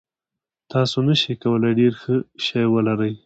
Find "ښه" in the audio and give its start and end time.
2.01-2.15